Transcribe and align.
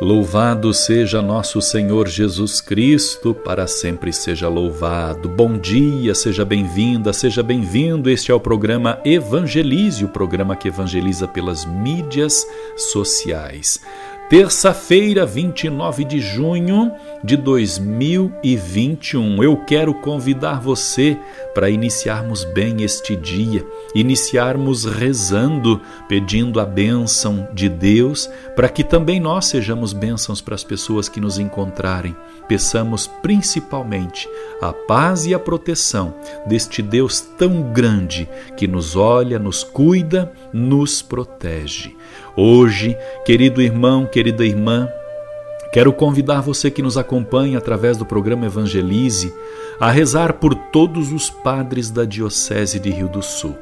Louvado 0.00 0.74
seja 0.74 1.22
nosso 1.22 1.62
Senhor 1.62 2.08
Jesus 2.08 2.60
Cristo, 2.60 3.32
para 3.32 3.68
sempre 3.68 4.12
seja 4.12 4.48
louvado. 4.48 5.28
Bom 5.28 5.56
dia, 5.56 6.16
seja 6.16 6.44
bem-vinda, 6.44 7.12
seja 7.12 7.44
bem-vindo. 7.44 8.10
Este 8.10 8.32
é 8.32 8.34
o 8.34 8.40
programa 8.40 8.98
Evangelize, 9.04 10.04
o 10.04 10.08
programa 10.08 10.56
que 10.56 10.66
evangeliza 10.66 11.28
pelas 11.28 11.64
mídias 11.64 12.44
sociais. 12.76 13.80
Terça-feira, 14.28 15.24
29 15.24 16.04
de 16.04 16.18
junho 16.18 16.90
de 17.24 17.36
2021. 17.38 19.42
Eu 19.42 19.56
quero 19.64 19.94
convidar 19.94 20.60
você 20.60 21.18
para 21.54 21.70
iniciarmos 21.70 22.44
bem 22.44 22.82
este 22.82 23.16
dia, 23.16 23.64
iniciarmos 23.94 24.84
rezando, 24.84 25.80
pedindo 26.06 26.60
a 26.60 26.66
bênção 26.66 27.48
de 27.54 27.70
Deus, 27.70 28.28
para 28.54 28.68
que 28.68 28.84
também 28.84 29.18
nós 29.18 29.46
sejamos 29.46 29.94
bênçãos 29.94 30.42
para 30.42 30.54
as 30.54 30.62
pessoas 30.62 31.08
que 31.08 31.20
nos 31.20 31.38
encontrarem. 31.38 32.14
Peçamos 32.46 33.06
principalmente 33.22 34.28
a 34.60 34.70
paz 34.70 35.24
e 35.24 35.32
a 35.32 35.38
proteção 35.38 36.14
deste 36.46 36.82
Deus 36.82 37.22
tão 37.38 37.72
grande 37.72 38.28
que 38.54 38.66
nos 38.66 38.96
olha, 38.96 39.38
nos 39.38 39.64
cuida, 39.64 40.30
nos 40.52 41.00
protege. 41.00 41.96
Hoje, 42.36 42.94
querido 43.24 43.62
irmão, 43.62 44.04
querida 44.04 44.44
irmã, 44.44 44.90
quero 45.74 45.92
convidar 45.92 46.40
você 46.40 46.70
que 46.70 46.80
nos 46.80 46.96
acompanha 46.96 47.58
através 47.58 47.96
do 47.96 48.06
programa 48.06 48.46
Evangelize 48.46 49.34
a 49.80 49.90
rezar 49.90 50.34
por 50.34 50.54
todos 50.54 51.10
os 51.10 51.28
padres 51.28 51.90
da 51.90 52.04
Diocese 52.04 52.78
de 52.78 52.90
Rio 52.90 53.08
do 53.08 53.20
Sul. 53.20 53.58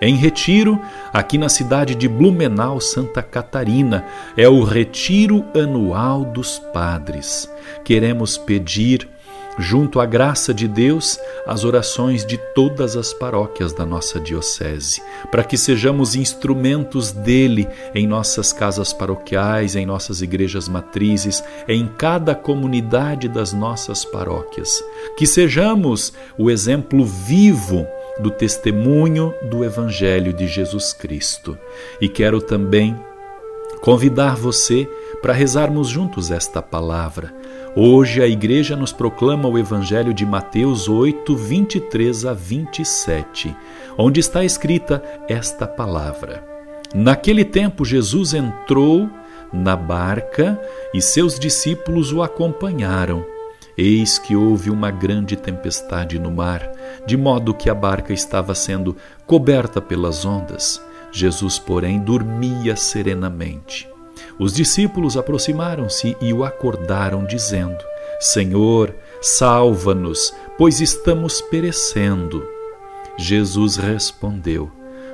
Em 0.00 0.16
retiro, 0.16 0.80
aqui 1.12 1.38
na 1.38 1.48
cidade 1.48 1.94
de 1.94 2.08
Blumenau, 2.08 2.80
Santa 2.80 3.22
Catarina, 3.22 4.04
é 4.36 4.48
o 4.48 4.64
Retiro 4.64 5.44
Anual 5.54 6.24
dos 6.24 6.58
Padres. 6.58 7.48
Queremos 7.84 8.36
pedir 8.36 9.08
junto 9.58 10.00
à 10.00 10.06
graça 10.06 10.52
de 10.54 10.66
Deus, 10.66 11.18
as 11.46 11.64
orações 11.64 12.24
de 12.24 12.38
todas 12.54 12.96
as 12.96 13.12
paróquias 13.12 13.72
da 13.72 13.84
nossa 13.84 14.18
Diocese, 14.18 15.02
para 15.30 15.44
que 15.44 15.56
sejamos 15.56 16.14
instrumentos 16.14 17.12
dele 17.12 17.68
em 17.94 18.06
nossas 18.06 18.52
casas 18.52 18.92
paroquiais, 18.92 19.76
em 19.76 19.84
nossas 19.84 20.22
igrejas 20.22 20.68
matrizes, 20.68 21.42
em 21.68 21.86
cada 21.86 22.34
comunidade 22.34 23.28
das 23.28 23.52
nossas 23.52 24.04
paróquias. 24.04 24.82
Que 25.16 25.26
sejamos 25.26 26.12
o 26.38 26.50
exemplo 26.50 27.04
vivo 27.04 27.86
do 28.18 28.30
testemunho 28.30 29.34
do 29.50 29.64
Evangelho 29.64 30.32
de 30.32 30.46
Jesus 30.46 30.92
Cristo. 30.92 31.58
E 32.00 32.08
quero 32.08 32.40
também 32.40 32.98
convidar 33.80 34.36
você 34.36 34.88
para 35.20 35.32
rezarmos 35.32 35.88
juntos 35.88 36.30
esta 36.30 36.60
palavra 36.60 37.32
Hoje 37.74 38.22
a 38.22 38.26
igreja 38.26 38.76
nos 38.76 38.92
proclama 38.92 39.48
o 39.48 39.58
Evangelho 39.58 40.12
de 40.12 40.26
Mateus 40.26 40.90
8, 40.90 41.34
23 41.34 42.26
a 42.26 42.34
27, 42.34 43.56
onde 43.96 44.20
está 44.20 44.44
escrita 44.44 45.02
esta 45.26 45.66
palavra. 45.66 46.46
Naquele 46.94 47.46
tempo, 47.46 47.82
Jesus 47.82 48.34
entrou 48.34 49.08
na 49.50 49.74
barca 49.74 50.60
e 50.92 51.00
seus 51.00 51.38
discípulos 51.38 52.12
o 52.12 52.22
acompanharam. 52.22 53.24
Eis 53.74 54.18
que 54.18 54.36
houve 54.36 54.68
uma 54.68 54.90
grande 54.90 55.34
tempestade 55.34 56.18
no 56.18 56.30
mar, 56.30 56.70
de 57.06 57.16
modo 57.16 57.54
que 57.54 57.70
a 57.70 57.74
barca 57.74 58.12
estava 58.12 58.54
sendo 58.54 58.94
coberta 59.26 59.80
pelas 59.80 60.26
ondas. 60.26 60.78
Jesus, 61.10 61.58
porém, 61.58 61.98
dormia 61.98 62.76
serenamente. 62.76 63.91
Os 64.38 64.52
discípulos 64.52 65.16
aproximaram-se 65.16 66.16
e 66.20 66.32
o 66.32 66.44
acordaram, 66.44 67.24
dizendo: 67.24 67.82
Senhor, 68.20 68.94
salva-nos, 69.20 70.34
pois 70.56 70.80
estamos 70.80 71.40
perecendo. 71.40 72.46
Jesus 73.18 73.76
respondeu: 73.76 74.70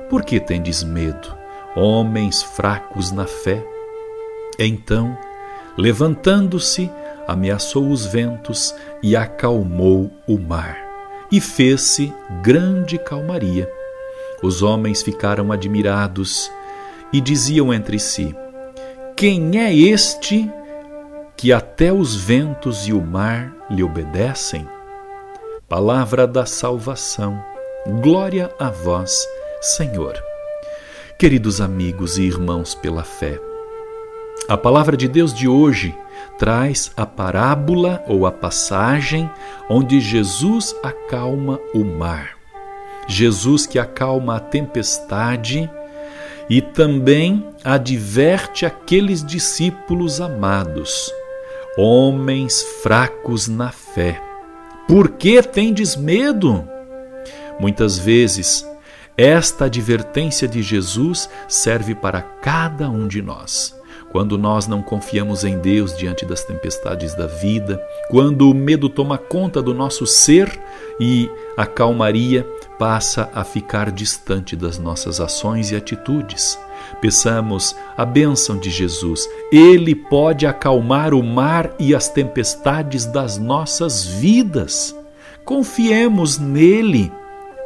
Por 0.09 0.23
que 0.23 0.39
tendes 0.39 0.83
medo, 0.83 1.35
homens 1.75 2.41
fracos 2.41 3.11
na 3.11 3.25
fé? 3.25 3.65
Então, 4.57 5.17
levantando-se, 5.77 6.91
ameaçou 7.27 7.89
os 7.89 8.05
ventos 8.05 8.73
e 9.01 9.15
acalmou 9.15 10.11
o 10.27 10.37
mar. 10.37 10.77
E 11.31 11.39
fez-se 11.39 12.11
grande 12.41 12.97
calmaria. 12.97 13.71
Os 14.41 14.63
homens 14.63 15.03
ficaram 15.03 15.51
admirados 15.51 16.51
e 17.13 17.21
diziam 17.21 17.73
entre 17.73 17.99
si: 17.99 18.35
quem 19.19 19.59
é 19.59 19.75
este 19.75 20.49
que 21.35 21.51
até 21.51 21.91
os 21.91 22.15
ventos 22.15 22.87
e 22.87 22.93
o 22.93 23.01
mar 23.01 23.53
lhe 23.69 23.83
obedecem? 23.83 24.65
Palavra 25.67 26.25
da 26.25 26.45
salvação. 26.45 27.37
Glória 28.01 28.49
a 28.57 28.69
vós, 28.69 29.27
Senhor. 29.59 30.13
Queridos 31.17 31.59
amigos 31.59 32.17
e 32.17 32.21
irmãos 32.21 32.73
pela 32.73 33.03
fé, 33.03 33.37
a 34.47 34.55
palavra 34.55 34.95
de 34.95 35.09
Deus 35.09 35.33
de 35.33 35.49
hoje 35.49 35.93
traz 36.37 36.89
a 36.95 37.05
parábola 37.05 38.01
ou 38.07 38.25
a 38.25 38.31
passagem 38.31 39.29
onde 39.69 39.99
Jesus 39.99 40.73
acalma 40.81 41.59
o 41.73 41.83
mar. 41.83 42.37
Jesus 43.05 43.65
que 43.65 43.77
acalma 43.77 44.37
a 44.37 44.39
tempestade 44.39 45.69
e 46.49 46.61
também 46.61 47.48
adverte 47.63 48.65
aqueles 48.65 49.23
discípulos 49.23 50.21
amados, 50.21 51.11
homens 51.77 52.61
fracos 52.81 53.47
na 53.47 53.71
fé. 53.71 54.21
Por 54.87 55.09
que 55.11 55.41
tendes 55.41 55.95
medo? 55.95 56.67
Muitas 57.59 57.97
vezes, 57.97 58.65
esta 59.17 59.65
advertência 59.65 60.47
de 60.47 60.61
Jesus 60.61 61.29
serve 61.47 61.93
para 61.93 62.21
cada 62.21 62.89
um 62.89 63.07
de 63.07 63.21
nós. 63.21 63.77
Quando 64.11 64.37
nós 64.37 64.65
não 64.65 64.81
confiamos 64.81 65.43
em 65.43 65.59
Deus 65.59 65.95
diante 65.95 66.25
das 66.25 66.43
tempestades 66.43 67.13
da 67.13 67.27
vida, 67.27 67.79
quando 68.09 68.49
o 68.49 68.55
medo 68.55 68.89
toma 68.89 69.17
conta 69.17 69.61
do 69.61 69.73
nosso 69.73 70.07
ser 70.07 70.59
e 70.99 71.29
a 71.55 71.65
calmaria 71.65 72.43
passa 72.79 73.29
a 73.35 73.43
ficar 73.43 73.91
distante 73.91 74.55
das 74.55 74.79
nossas 74.79 75.19
ações 75.19 75.69
e 75.69 75.75
atitudes. 75.75 76.57
Peçamos 77.01 77.75
a 77.97 78.05
bênção 78.05 78.57
de 78.57 78.69
Jesus. 78.69 79.27
Ele 79.51 79.95
pode 79.95 80.45
acalmar 80.45 81.13
o 81.13 81.23
mar 81.23 81.73
e 81.79 81.95
as 81.95 82.09
tempestades 82.09 83.05
das 83.05 83.37
nossas 83.37 84.05
vidas. 84.05 84.95
Confiemos 85.45 86.37
nele, 86.37 87.11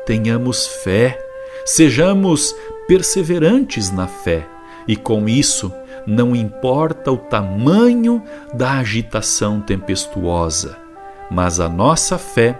tenhamos 0.05 0.67
fé, 0.67 1.19
sejamos 1.65 2.55
perseverantes 2.87 3.91
na 3.91 4.07
fé 4.07 4.47
e 4.87 4.95
com 4.95 5.27
isso 5.27 5.71
não 6.05 6.35
importa 6.35 7.11
o 7.11 7.17
tamanho 7.17 8.21
da 8.53 8.79
agitação 8.79 9.61
tempestuosa, 9.61 10.77
mas 11.31 11.59
a 11.59 11.69
nossa 11.69 12.17
fé 12.17 12.59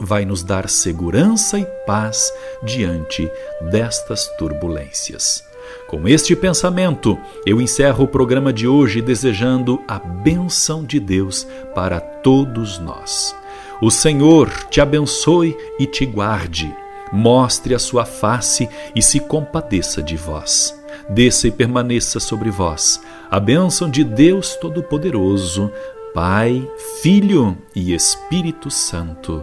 vai 0.00 0.24
nos 0.24 0.42
dar 0.42 0.68
segurança 0.68 1.58
e 1.58 1.66
paz 1.86 2.32
diante 2.62 3.30
destas 3.70 4.26
turbulências. 4.38 5.44
Com 5.86 6.08
este 6.08 6.34
pensamento, 6.34 7.18
eu 7.44 7.60
encerro 7.60 8.04
o 8.04 8.08
programa 8.08 8.52
de 8.52 8.66
hoje 8.66 9.02
desejando 9.02 9.80
a 9.86 9.98
benção 9.98 10.84
de 10.84 10.98
Deus 10.98 11.46
para 11.74 12.00
todos 12.00 12.78
nós. 12.78 13.34
O 13.80 13.90
Senhor 13.90 14.48
te 14.70 14.80
abençoe 14.80 15.56
e 15.78 15.86
te 15.86 16.06
guarde, 16.06 16.72
mostre 17.12 17.74
a 17.74 17.78
sua 17.78 18.04
face 18.04 18.68
e 18.94 19.02
se 19.02 19.20
compadeça 19.20 20.02
de 20.02 20.16
vós. 20.16 20.80
Desça 21.08 21.48
e 21.48 21.50
permaneça 21.50 22.20
sobre 22.20 22.50
vós 22.50 23.00
a 23.30 23.40
bênção 23.40 23.90
de 23.90 24.04
Deus 24.04 24.56
Todo-Poderoso, 24.56 25.72
Pai, 26.14 26.68
Filho 27.00 27.56
e 27.74 27.94
Espírito 27.94 28.70
Santo. 28.70 29.42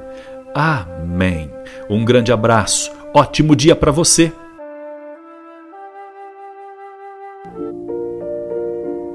Amém. 0.53 1.51
Um 1.89 2.05
grande 2.05 2.31
abraço, 2.31 2.91
ótimo 3.13 3.55
dia 3.55 3.75
para 3.75 3.91
você. 3.91 4.31